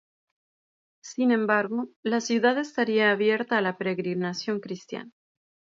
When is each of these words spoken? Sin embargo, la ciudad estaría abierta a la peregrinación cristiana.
Sin 1.03 1.29
embargo, 1.29 1.87
la 2.01 2.21
ciudad 2.21 2.57
estaría 2.57 3.11
abierta 3.11 3.59
a 3.59 3.61
la 3.61 3.77
peregrinación 3.77 4.59
cristiana. 4.59 5.11